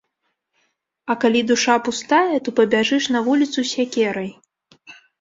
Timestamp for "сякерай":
3.77-4.29